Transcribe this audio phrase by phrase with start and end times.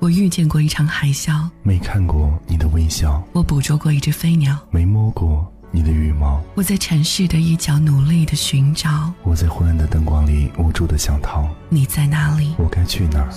[0.00, 11.46] 我遇见过一场海啸，没看过你的微笑；我捕捉过一只飞鸟，没摸过你的羽毛；我在城市的一角努力的寻找，我在昏暗的灯光里无助的想逃。
[11.68, 12.54] 你在哪里？
[12.56, 13.28] 我该去哪儿？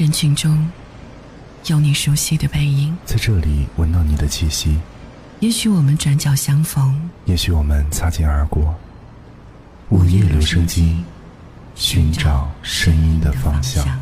[0.00, 0.66] 人群中，
[1.66, 4.78] 有你熟悉的背影，在这里闻到你的气息。
[5.40, 8.74] 也许我们转角相逢，也许我们擦肩而过。
[9.90, 11.04] 午夜留声机，
[11.74, 14.00] 寻找声音的方向。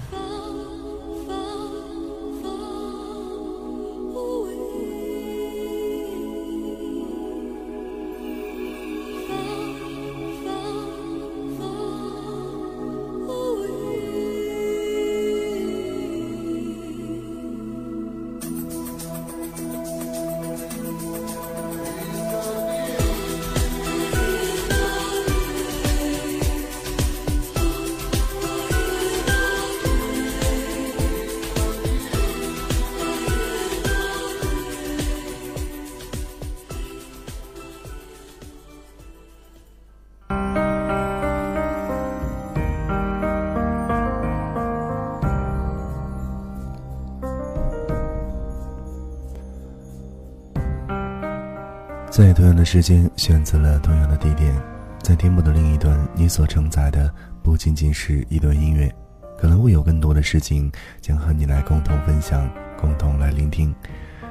[52.19, 54.53] 在同样的时间，选择了同样的地点，
[55.01, 57.09] 在天幕的另一端，你所承载的
[57.45, 58.93] 不仅仅是一段音乐，
[59.39, 60.69] 可能会有更多的事情
[61.01, 63.73] 将和你来共同分享，共同来聆听。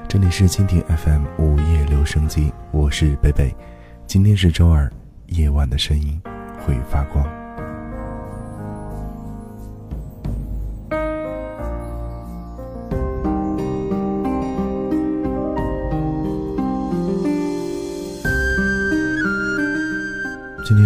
[0.06, 3.56] 这里是蜻蜓 FM 午夜留声机，我是贝贝。
[4.06, 4.92] 今天是周二，
[5.28, 6.22] 夜晚的声音
[6.60, 7.37] 会发光。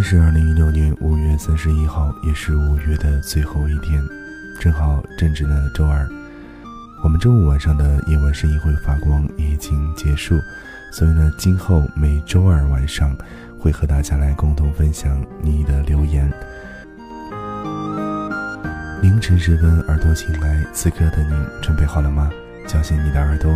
[0.01, 4.03] 是二零一六年五月三十一号，也是五月的最后一天，
[4.59, 6.07] 正好正值呢周二。
[7.03, 10.39] 我们周五晚上的夜晚声音会发光已经结束，
[10.91, 13.15] 所以呢，今后每周二晚上
[13.59, 16.31] 会和大家来共同分享你的留言。
[19.01, 22.29] 凌晨时分，耳朵醒来，此刻的你准备好了吗？
[22.67, 23.55] 叫醒你的耳朵，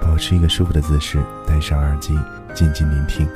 [0.00, 2.18] 保持一个舒服的姿势，戴上耳机，
[2.54, 3.28] 静静聆听。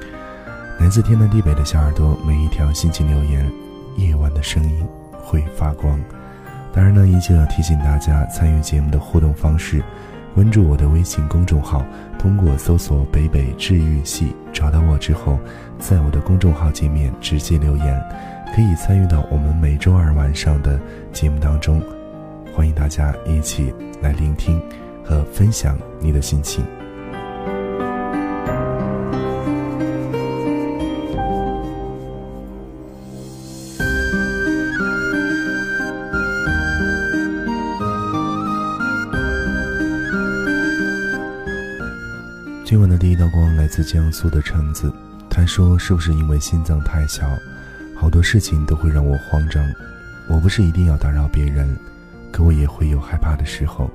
[0.81, 3.53] 来自天南地北的小耳朵，每一条心情留言，
[3.99, 4.83] 夜晚的声音
[5.23, 6.01] 会发光。
[6.73, 9.85] 当然呢，依旧要提醒大家参与节目的互动方式：
[10.35, 11.85] 关注我的微信公众号，
[12.19, 15.39] 通过搜索“北北治愈系”找到我之后，
[15.79, 18.03] 在我的公众号界面直接留言，
[18.57, 20.81] 可以参与到我们每周二晚上的
[21.13, 21.83] 节目当中。
[22.55, 23.71] 欢迎大家一起
[24.01, 24.59] 来聆听
[25.05, 26.65] 和分享你的心情。
[43.83, 44.93] 江苏的橙子，
[45.29, 47.29] 他说：“是不是因为心脏太小，
[47.97, 49.65] 好多事情都会让我慌张？
[50.29, 51.77] 我不是一定要打扰别人，
[52.33, 53.91] 可我也会有害怕的时候。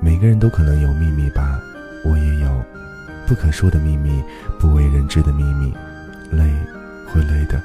[0.00, 1.60] 每个人都可能有秘密吧，
[2.04, 2.64] 我也有
[3.26, 4.22] 不可说的秘密，
[4.58, 5.74] 不为人知的秘密。
[6.30, 6.44] 累，
[7.12, 7.60] 会累的，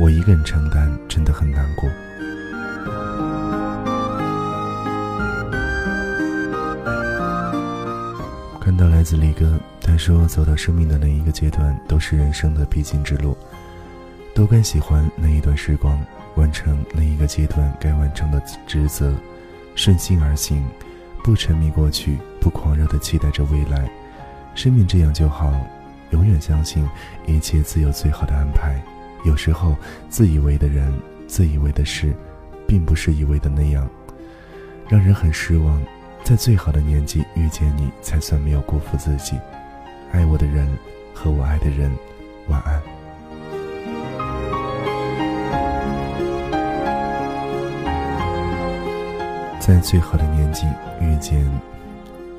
[0.00, 1.90] 我一个人承担真的很难过。”
[9.06, 13.36] 看到来自李哥，他说：“走到生命的哪一个阶段，都是人生的必经之路。
[14.34, 19.14] 都该喜欢那一段时光，完成那一个阶段该完成的职责，
[19.76, 20.66] 顺心而行，
[21.22, 23.88] 不沉迷过去，不狂热的期待着未来。
[24.56, 25.54] 生命这样就好，
[26.10, 26.84] 永远相信
[27.26, 28.82] 一切自有最好的安排。
[29.24, 29.76] 有时候，
[30.08, 30.92] 自以为的人，
[31.28, 32.12] 自以为的事，
[32.66, 33.88] 并不是以为的那样，
[34.88, 35.80] 让人很失望。”
[36.26, 39.38] 在最好的年纪遇见你，才算没有辜负自己。
[40.10, 40.68] 爱我的人
[41.14, 41.88] 和我爱的人，
[42.48, 42.82] 晚安。
[49.60, 50.66] 在最好的年纪
[51.00, 51.48] 遇见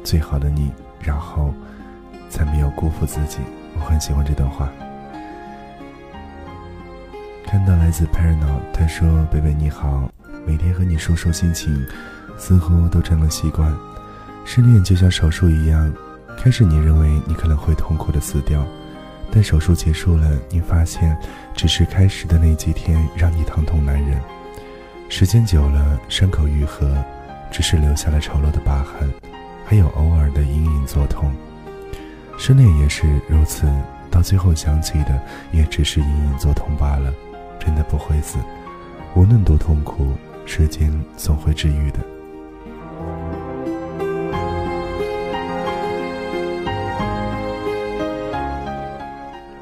[0.03, 0.69] 最好的你，
[0.99, 1.53] 然后
[2.29, 3.37] 才没有辜负自己。
[3.73, 4.69] 我很喜欢这段话。
[7.45, 10.11] 看到来自 Parano，他说：“贝贝你好，
[10.45, 11.87] 每天和你说说心情。”
[12.37, 13.73] 似乎都成了习惯，
[14.45, 15.91] 失恋就像手术一样，
[16.37, 18.63] 开始你认为你可能会痛苦的死掉，
[19.31, 21.17] 但手术结束了，你发现
[21.55, 24.19] 只是开始的那几天让你疼痛难忍，
[25.09, 26.95] 时间久了，伤口愈合，
[27.51, 29.11] 只是留下了丑陋的疤痕，
[29.65, 31.33] 还有偶尔的隐隐作痛。
[32.37, 33.67] 失恋也是如此，
[34.11, 35.19] 到最后想起的
[35.51, 37.11] 也只是隐隐作痛罢了，
[37.59, 38.37] 真的不会死。
[39.15, 40.13] 无论多痛苦，
[40.45, 41.99] 时间总会治愈的。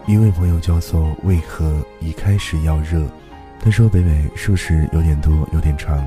[0.08, 3.04] 一位朋友叫做为何一开始要热？
[3.60, 6.06] 他说：“北北，数是有点多，有点长。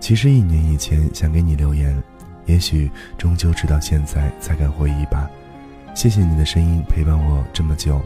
[0.00, 1.94] 其实一年以前想给你留言，
[2.46, 5.28] 也许终究直到现在才敢回忆吧。
[5.94, 8.00] 谢谢你的声音陪伴我这么久，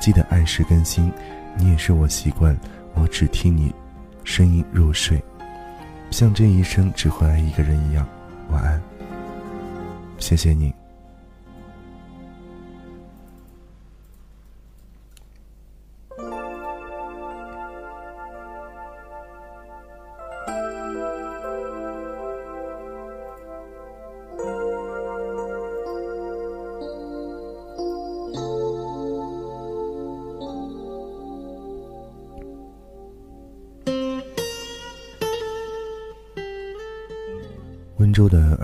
[0.00, 1.10] 记得按时更新。
[1.56, 2.56] 你也是我习惯，
[2.94, 3.74] 我只听你
[4.22, 5.20] 声音入睡，
[6.12, 8.06] 像这一生只会爱一个人一样。
[8.52, 8.80] 晚安，
[10.18, 10.72] 谢谢你。”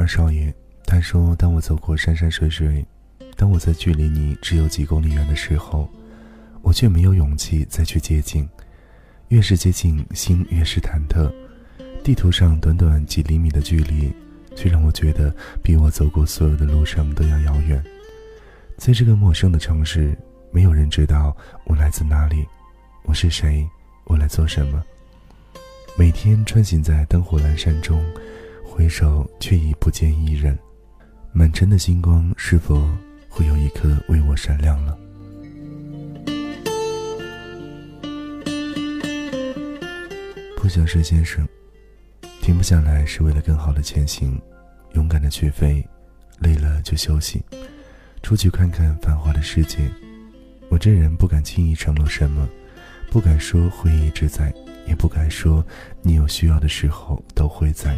[0.06, 0.55] 少爷，
[0.87, 2.87] 他说：“当我走过山山水水，
[3.37, 5.88] 当我在距离你只有几公里远的时候，
[6.62, 8.49] 我却没有勇气再去接近。
[9.29, 11.31] 越是接近，心越是忐忑。
[12.05, 14.12] 地图上短短几厘米的距离，
[14.55, 17.82] 却让我觉得比我走过所有的路程都要遥远。
[18.76, 20.17] 在这个陌生的城市，
[20.53, 22.47] 没有人知道我来自哪里，
[23.03, 23.69] 我是谁，
[24.05, 24.81] 我来做什么。
[25.99, 28.00] 每天穿行在灯火阑珊中。”
[28.76, 30.56] 回首却已不见一人，
[31.32, 32.87] 满城的星光是否
[33.26, 34.94] 会有一颗为我闪亮了？
[40.58, 41.49] 不想是先生，
[42.43, 44.38] 停不下来是为了更好的前行，
[44.93, 45.82] 勇敢的去飞，
[46.40, 47.43] 累了就休息，
[48.22, 49.79] 出去看看繁华的世界。
[50.69, 52.46] 我这人不敢轻易承诺什么，
[53.11, 54.52] 不敢说会一直在，
[54.87, 55.64] 也不敢说
[56.02, 57.96] 你有需要的时候都会在。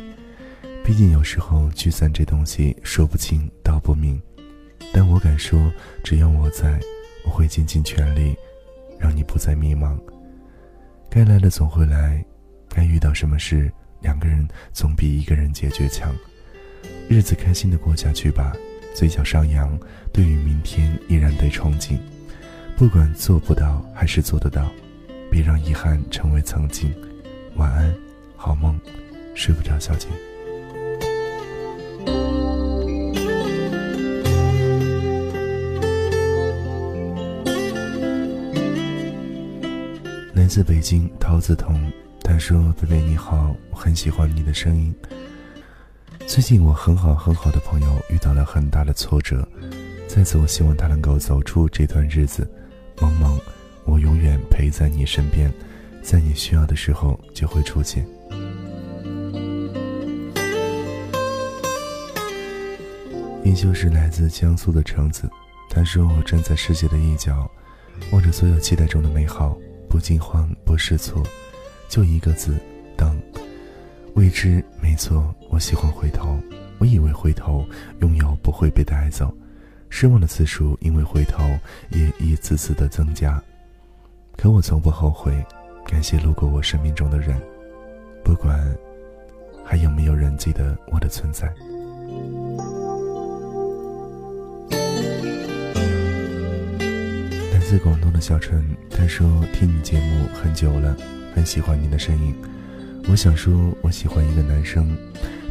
[0.89, 4.19] 毕竟有时候聚散这东西说不清道不明，
[4.91, 5.71] 但我敢说，
[6.03, 6.81] 只要我在，
[7.27, 8.35] 我会尽尽全力，
[8.99, 9.99] 让你不再迷茫。
[11.11, 12.25] 该来的总会来，
[12.71, 13.71] 该遇到什么事，
[14.01, 16.11] 两个人总比一个人解决强。
[17.07, 18.57] 日子开心的过下去吧，
[18.95, 19.79] 嘴角上扬，
[20.11, 21.99] 对于明天依然得憧憬。
[22.79, 24.71] 不管做不到还是做得到，
[25.31, 26.91] 别让遗憾成为曾经。
[27.57, 27.95] 晚安，
[28.37, 28.81] 好梦，
[29.35, 30.09] 睡不着，小姐。
[40.49, 41.93] 来自北京陶子彤，
[42.23, 44.95] 他说：“贝贝你好，我很喜欢你的声音。
[46.27, 49.47] 最近我很好很好的朋友遇到了很大的挫折，
[50.07, 52.51] 在此我希望他能够走出这段日子。
[52.99, 53.39] 萌萌，
[53.85, 55.53] 我永远陪在你身边，
[56.03, 58.09] 在你需要的时候就会出现。”
[63.45, 65.29] 依旧是来自江苏的橙子，
[65.69, 67.51] 他说：“我站在世界的一角，
[68.13, 69.55] 望着所有期待中的美好。”
[69.89, 71.23] 不惊慌，不试错，
[71.89, 72.57] 就一个字，
[72.97, 73.21] 等。
[74.15, 76.39] 未知，没错，我喜欢回头。
[76.79, 77.65] 我以为回头，
[78.01, 79.33] 拥有不会被带走。
[79.91, 81.43] 失望的次数，因为回头，
[81.91, 83.43] 也一次次的增加。
[84.37, 85.45] 可我从不后悔，
[85.87, 87.41] 感谢路过我生命中的人，
[88.23, 88.77] 不管
[89.65, 91.53] 还有没有人记得我的存在。
[97.69, 100.97] 自广东的小陈，他说听你节目很久了，
[101.35, 102.35] 很喜欢你的声音。
[103.11, 104.97] 我想说，我喜欢一个男生，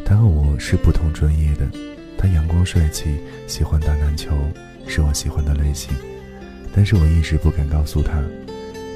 [0.04, 1.64] 他和我是不同专业的。
[2.18, 4.32] 他阳光帅气，喜欢打篮球，
[4.88, 5.94] 是我喜欢的类型。
[6.74, 8.20] 但是我一直不敢告诉他。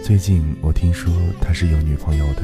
[0.02, 2.42] 最近我听说他是有女朋友的。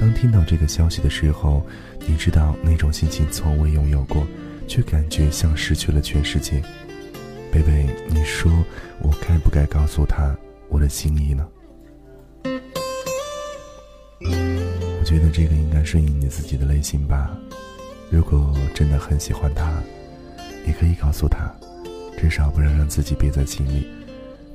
[0.00, 1.64] 当听到这个消息的时候，
[2.08, 4.26] 你知道那种心情从未拥有过，
[4.66, 6.60] 却感觉像失去了全世界。
[7.52, 8.50] 贝贝，你说
[8.98, 10.34] 我该不该告诉他
[10.70, 11.46] 我的心意呢？
[14.22, 17.36] 我觉得这个应该顺应你自己的内心吧。
[18.08, 19.70] 如果真的很喜欢他，
[20.66, 21.54] 也可以告诉他，
[22.18, 23.86] 至少不要让自己憋在心里。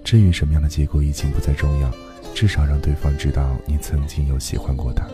[0.04, 1.92] 至于什么样的结果已经不再重要，
[2.34, 5.08] 至少让对方知道你曾经有喜欢过他。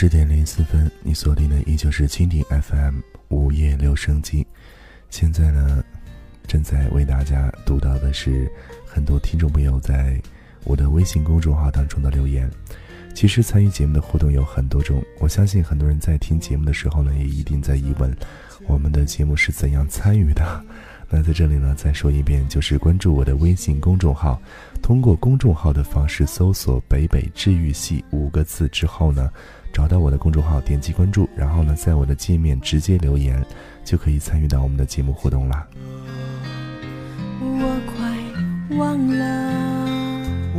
[0.00, 3.00] 十点零四分，你锁定的依旧是蜻蜓 FM
[3.30, 4.46] 午夜留声机。
[5.10, 5.82] 现在呢，
[6.46, 8.48] 正在为大家读到的是
[8.86, 10.22] 很多听众朋友在
[10.62, 12.48] 我的微信公众号当中的留言。
[13.12, 18.16] 其实参与节目的互动有很多种，我相信很多人在听节目的时候呢，也一定在疑问
[18.68, 20.64] 我们的节目是怎样参与的。
[21.10, 24.40] 那在这里呢，再说一遍，就是关注我的微信公众号，
[24.80, 29.28] 通过公众号的方式搜索“北北治愈系”五个字之后呢，
[29.72, 33.44] 找到我的公众号，点击关注，然后呢，在我的界面直接留言，
[33.84, 35.66] 就可以参与到我们的节目互动啦。
[37.40, 39.68] 我快忘了。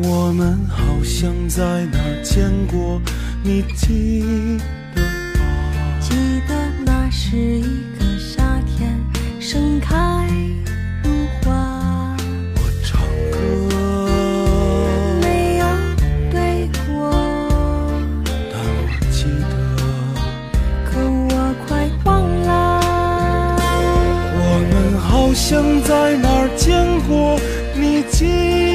[0.02, 3.02] 我们好像在哪儿见过，
[3.44, 4.58] 你记
[4.96, 6.00] 得吗？
[6.00, 6.16] 记
[6.48, 7.62] 得那是一
[7.99, 7.99] 个
[28.22, 28.69] 你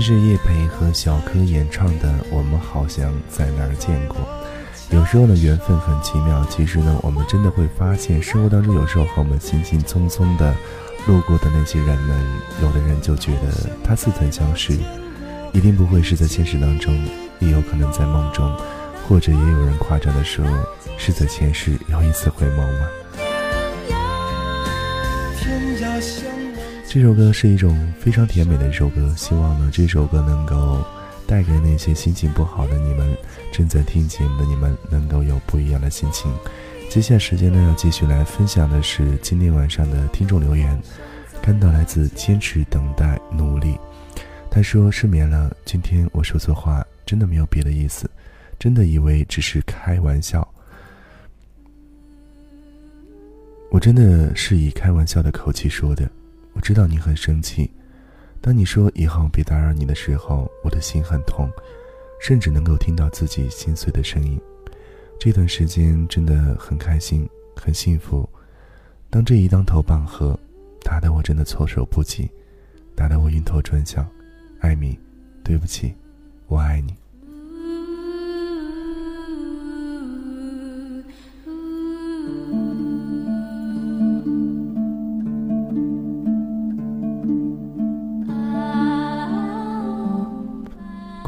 [0.00, 4.16] 这是叶培和小柯演唱的《我们好像在哪儿见过》。
[4.96, 6.42] 有时候呢，缘分很奇妙。
[6.48, 10.54] 其实呢，我们真的会发现，生活当中有时候和我们轻轻匆匆的
[11.06, 12.18] 路过的那些人们，
[12.62, 13.52] 有的人就觉得
[13.84, 14.72] 他似曾相识，
[15.52, 16.98] 一定不会是在现实当中，
[17.38, 18.50] 也有可能在梦中，
[19.06, 20.42] 或者也有人夸张的说
[20.96, 22.88] 是在前世有一次回眸吗？
[26.92, 30.84] 这首歌是一种非常甜美的一首歌，希望呢这首歌能够
[31.24, 33.16] 带给那些心情不好的你们，
[33.52, 36.28] 正在听节目的你们能够有不一样的心情。
[36.88, 40.76] 接下来时间呢要继续来分享的是今天晚上的听众留言，
[41.40, 43.78] 看到来自坚持等待努力，
[44.50, 48.10] 他说失眠了，今天我说错话，真的没有别的意思，
[48.58, 50.44] 真的以为只是开玩笑，
[53.70, 56.10] 我真的是以开玩笑的口气说的。
[56.52, 57.70] 我知道你很生气，
[58.40, 61.50] 当你说以后别打扰你的时候，我的心很痛，
[62.20, 64.40] 甚至能够听到自己心碎的声音。
[65.18, 68.28] 这段时间真的很开心，很幸福。
[69.08, 70.38] 当这一当头棒喝，
[70.82, 72.30] 打得我真的措手不及，
[72.94, 74.06] 打得我晕头转向。
[74.60, 74.98] 艾米，
[75.42, 75.94] 对不起，
[76.46, 76.94] 我爱你。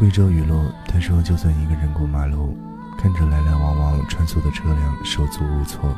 [0.03, 2.59] 贵州雨落，他说：“就算一个人过马路，
[2.99, 5.95] 看着来来往往穿梭的车辆，手足无措；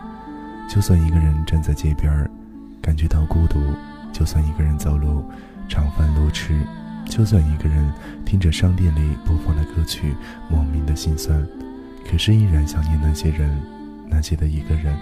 [0.68, 2.12] 就算一个人站在街边，
[2.82, 3.58] 感觉到孤独；
[4.12, 5.24] 就算一个人走路，
[5.70, 6.52] 常犯路痴；
[7.06, 7.90] 就算一个人
[8.26, 10.14] 听着商店里播放的歌曲，
[10.50, 11.42] 莫名的心酸，
[12.06, 13.58] 可是依然想念那些人，
[14.06, 14.94] 那些的一个人，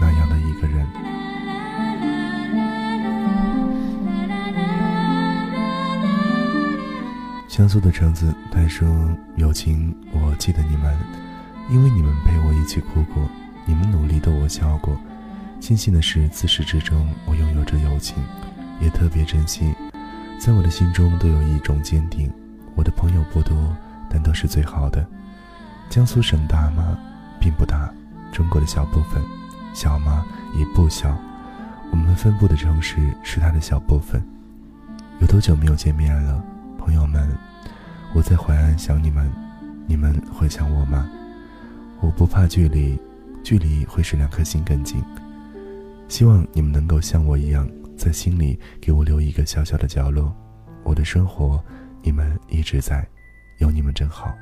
[0.00, 0.86] 那样的一个人。”
[7.50, 8.88] 江苏的橙子他说
[9.34, 10.96] ：“友情，我记得你们，
[11.68, 13.28] 因为你们陪我一起哭过，
[13.66, 14.96] 你们努力逗我笑过。
[15.58, 18.14] 庆幸的是，自始至终我拥有着友情，
[18.80, 19.74] 也特别珍惜，
[20.38, 22.32] 在我的心中都有一种坚定。
[22.76, 23.76] 我的朋友不多，
[24.08, 25.04] 但都是最好的。
[25.88, 26.96] 江苏省大吗？
[27.40, 27.92] 并不大，
[28.32, 29.20] 中国的小部分，
[29.74, 30.24] 小吗？
[30.56, 31.18] 也不小。
[31.90, 34.24] 我们分布的城市是它的小部分。
[35.18, 36.42] 有多久没有见面了，
[36.90, 37.28] 朋友们？”
[38.12, 39.30] 我在淮安想你们，
[39.86, 41.08] 你们会想我吗？
[42.00, 42.98] 我不怕距离，
[43.44, 45.00] 距离会使两颗心更近。
[46.08, 50.34] 希望你们能够像我一样，在心里给我留一个小小的角落。
[50.82, 51.62] 我的生活，
[52.02, 53.06] 你们一直在，
[53.60, 54.34] 有你们真好。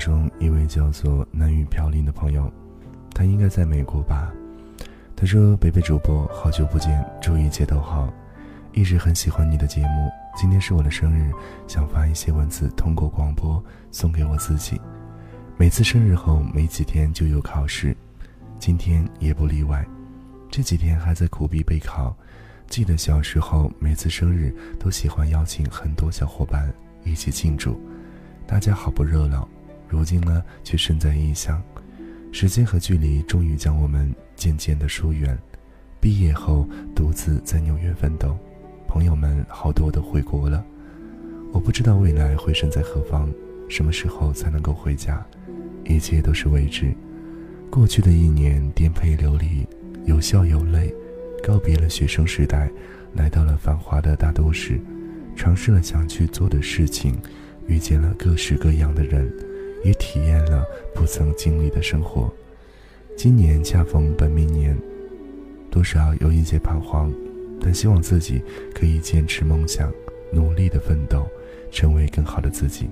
[0.00, 2.50] 中一位叫做南雨飘零的朋友，
[3.14, 4.32] 他应该在美国吧？
[5.14, 8.10] 他说：“北北主播，好久不见，祝一切都好，
[8.72, 10.10] 一直很喜欢你的节目。
[10.34, 11.30] 今天是我的生日，
[11.68, 14.80] 想发一些文字通过广播送给我自己。
[15.58, 17.94] 每次生日后没几天就有考试，
[18.58, 19.86] 今天也不例外。
[20.50, 22.16] 这几天还在苦逼备考。
[22.66, 26.72] 记得小时候每次生日都喜欢邀请很多小伙伴
[27.04, 27.78] 一起庆祝。”
[28.48, 29.46] 大家好不热闹，
[29.90, 31.60] 如今呢却身在异乡，
[32.30, 35.36] 时间和距离终于将我们渐渐的疏远。
[36.00, 38.38] 毕业后独自在纽约奋斗，
[38.86, 40.64] 朋友们好多都回国了。
[41.52, 43.28] 我不知道未来会身在何方，
[43.68, 45.26] 什么时候才能够回家，
[45.84, 46.94] 一切都是未知。
[47.68, 49.66] 过去的一年颠沛流离，
[50.04, 50.94] 有笑有泪，
[51.42, 52.70] 告别了学生时代，
[53.14, 54.80] 来到了繁华的大都市，
[55.34, 57.20] 尝试了想去做的事情。
[57.66, 59.32] 遇见了各式各样的人，
[59.82, 62.32] 也体验了不曾经历的生活。
[63.16, 64.76] 今年恰逢本命年，
[65.70, 67.12] 多少有一些彷徨，
[67.60, 68.42] 但希望自己
[68.74, 69.92] 可以坚持梦想，
[70.32, 71.26] 努力的奋斗，
[71.70, 72.88] 成为更好的自己。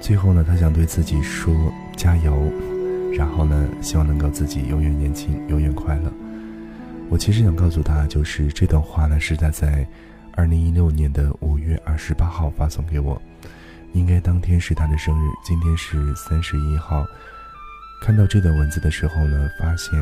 [0.00, 1.54] 最后呢，他想对自己说：
[1.96, 2.50] 加油！
[3.16, 6.12] 然后呢，希望能够自己永远年轻，永远快乐。
[7.08, 9.86] 我其实想告诉他，就是这段话呢，是他在
[10.32, 13.20] 二零一六年的五月二十八号发送给我，
[13.92, 17.04] 应该当天是他的生日，今天是三十一号。
[18.02, 20.00] 看到这段文字的时候呢，发现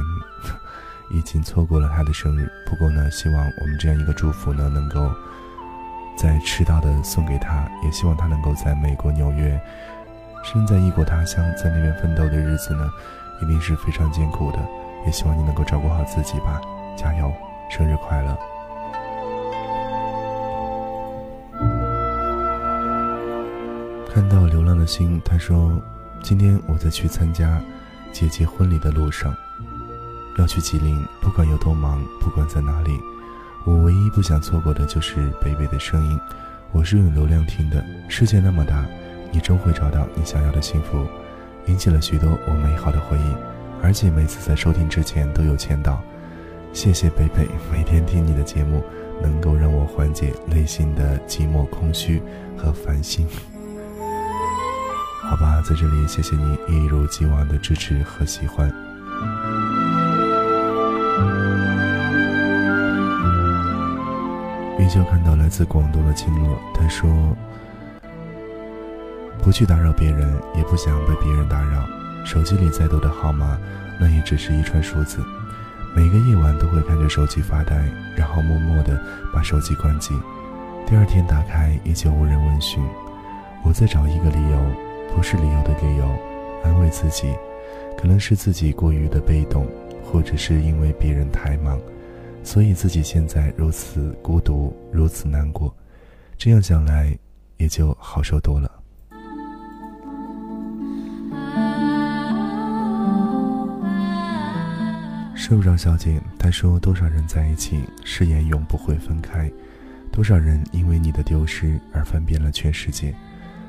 [1.11, 2.49] 已经错过了他的生日。
[2.67, 5.11] 不过呢，希望我们这样一个祝福呢，能够
[6.17, 9.61] 在迟到的送给他，也希望他能够在美国纽约。
[10.43, 12.91] 身在异国他乡，在那边奋斗的日子呢，
[13.41, 14.59] 一定是非常艰苦的。
[15.07, 16.61] 也希望你能够照顾好自己吧，
[16.97, 17.33] 加油，
[17.71, 18.37] 生日快乐！
[24.13, 25.81] 看到流浪的心，他说
[26.21, 27.61] ：“今天我在去参加
[28.13, 29.33] 姐姐婚礼的路上，
[30.37, 31.01] 要去吉林。
[31.21, 32.99] 不管有多忙，不管在哪里，
[33.65, 36.21] 我唯一不想错过的就是北北的声音。
[36.73, 38.85] 我是用流量听的，世界那么大。”
[39.31, 41.07] 你终会找到你想要的幸福，
[41.67, 43.35] 引起了许多我美好的回忆，
[43.83, 46.01] 而且每次在收听之前都有签到。
[46.73, 48.83] 谢谢贝贝，每天听你的节目，
[49.23, 52.23] 能够让我缓解内心的寂寞、空虚
[52.57, 53.27] 和烦心。
[55.23, 58.69] 好吧，在这里谢谢你一如既往的支持和喜欢。
[64.79, 67.09] 依旧看到来自广东的青落，他说。
[69.49, 71.83] 不去打扰别人，也不想被别人打扰。
[72.23, 73.59] 手机里再多的号码，
[73.99, 75.25] 那也只是一串数字。
[75.97, 80.13] 每个夜晚都会看着手机发呆，然后默默地把手机关机。
[80.87, 82.85] 第二天打开，依旧无人问询。
[83.65, 84.59] 我在找一个理由，
[85.17, 86.07] 不是理由的理由，
[86.63, 87.35] 安慰自己，
[87.97, 89.67] 可能是自己过于的被动，
[90.05, 91.81] 或者是因为别人太忙，
[92.45, 95.75] 所以自己现在如此孤独，如此难过。
[96.37, 97.19] 这样想来，
[97.57, 98.71] 也就好受多了。
[105.49, 109.51] 睡不着小姐，她说：“多少人在一起，誓言永不会分开；
[110.13, 113.15] 多少人因为你的丢失而翻遍了全世界；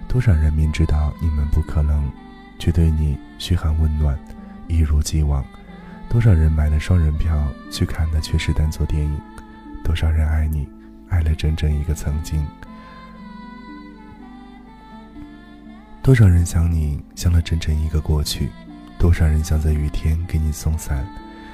[0.06, 2.12] 多少人明知道你们不可能，
[2.60, 4.20] 却对你嘘寒问暖，
[4.68, 5.42] 一如既往；
[6.10, 9.18] 多少人买了双人票去看的却是单座电影；
[9.82, 10.68] 多少人爱你，
[11.08, 12.42] 爱了整整一个曾经；
[16.04, 18.50] 多少人想你，想了整整一个过去；
[18.98, 21.08] 多少人想在雨天给你送伞。”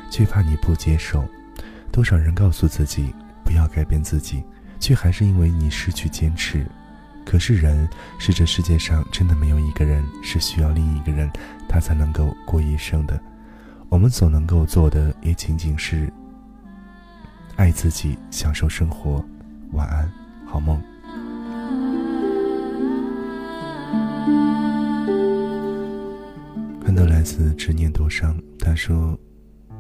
[0.10, 1.24] 却怕你不接受，
[1.92, 3.14] 多少人告诉自己
[3.44, 4.44] 不要改变自己，
[4.80, 6.66] 却还是因为你失去坚持，
[7.26, 7.88] 可是人
[8.20, 11.30] 是这世界上真的没有一个人是需要另一个人，
[11.68, 13.20] 他才能够过一生的。
[13.90, 16.12] 我们所能够做的也仅仅是
[17.56, 19.24] 爱自己，享受生活。
[19.72, 20.12] 晚安，
[20.46, 20.82] 好梦。
[26.84, 29.18] 看到来自执念多伤，他说：“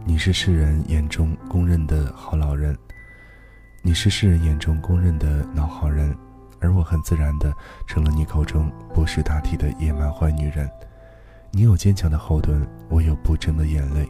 [0.08, 2.78] 你是世人眼中公认的好老人，
[3.82, 6.16] 你是世人眼中公认的老好人，
[6.60, 7.52] 而我很自然的
[7.88, 10.70] 成了你口中不识大体的野蛮坏女人。
[11.52, 14.06] 你有坚强的后盾，我有不争的眼泪；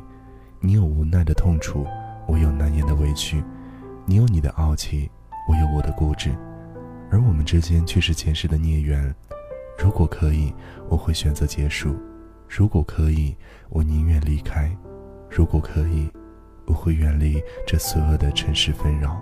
[0.60, 1.88] 你有无奈的痛楚，
[2.27, 3.41] 我有难言的委屈；
[4.05, 5.10] 你有你的傲气，
[5.49, 6.29] 我有我的固执，
[7.10, 9.15] 而我们之间却是前世的孽缘。
[9.81, 10.53] 如果可以，
[10.89, 11.95] 我会选择结束。”
[12.47, 13.36] 如果可以，
[13.69, 14.69] 我宁愿离开；
[15.30, 16.10] 如果可以，
[16.66, 19.20] 我会远离这所有的尘世纷扰。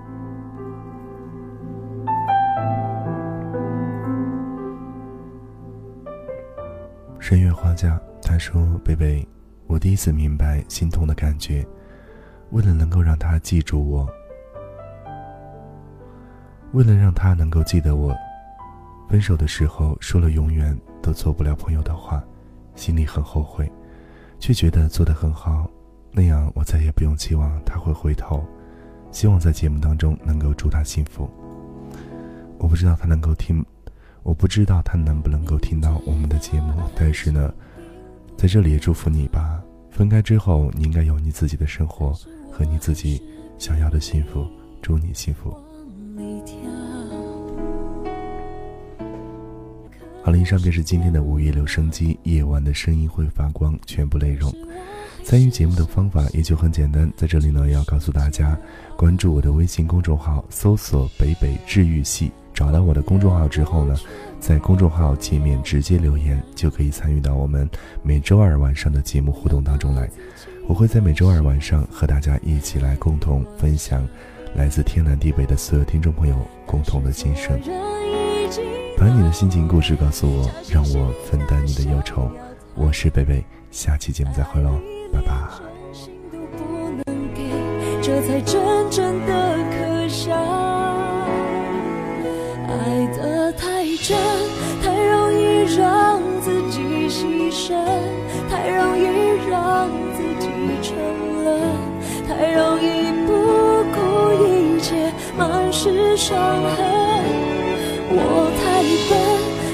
[7.19, 9.27] 深月花家，他说：“贝贝，
[9.65, 11.65] 我第一次明白心痛的感觉。
[12.51, 14.07] 为了能够让他记住我，
[16.73, 18.15] 为了让他能够记得我，
[19.09, 22.23] 分手的时候说了永远都做不了朋友的话。”
[22.75, 23.71] 心里很后悔，
[24.39, 25.69] 却觉得做得很好，
[26.13, 28.45] 那样我再也不用期望他会回头。
[29.11, 31.29] 希望在节目当中能够祝他幸福。
[32.57, 33.63] 我不知道他能够听，
[34.23, 37.53] 我不知道他能不能够听到我们的节目，但是呢，
[38.37, 39.61] 在这里也祝福你吧。
[39.91, 42.11] 分开之后，你应该有你自己的生活
[42.51, 43.21] 和你自己
[43.59, 44.47] 想要的幸福。
[44.81, 45.51] 祝你幸福。
[50.23, 54.51] 好了，以上便是今天的午夜留声机，夜晚的声音会发光，全部内容。
[55.23, 58.57] 参与节目的方法也就很简单，在这里呢要告诉大家，
[58.95, 63.95] 关注我的微信公众号，搜索“北北治愈系”，找到我的公众号之后呢，
[64.39, 67.67] 在公众号界面直接留言，就可以参与到我们
[68.03, 70.09] 每周二晚上的节目互动当中来。
[70.67, 74.07] 我会在每周二晚上和大家一起来共同分享
[74.53, 77.59] 来自天南地北的所有听众朋友共同的心声。
[78.97, 82.29] 把你的心情故事告诉我，让我分担你的忧愁。
[82.75, 84.79] 我是北北，下期节目再会喽，
[85.13, 85.31] 拜拜。
[88.01, 89.31] 这才真正的
[89.71, 90.33] 可笑。
[92.67, 94.17] 爱得太真，
[94.83, 97.71] 太容易让自己牺牲，
[98.49, 99.01] 太容易
[99.49, 100.45] 让自己
[100.81, 100.93] 沉
[101.45, 101.47] 沦，
[102.27, 102.83] 太容易
[103.25, 103.31] 不
[103.95, 103.97] 顾
[104.43, 104.45] 一
[104.81, 106.77] 切，满是伤痕。
[108.15, 108.19] 我
[108.59, 108.61] 太
[109.07, 109.11] 笨，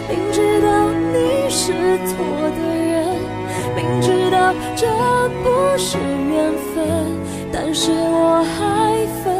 [0.07, 0.67] 明知道
[1.11, 1.17] 你
[1.49, 1.63] 是
[2.05, 2.11] 错
[2.51, 2.78] 的人，
[4.75, 4.87] 这
[5.43, 6.77] 不是缘分，
[7.51, 9.38] 但是我还奋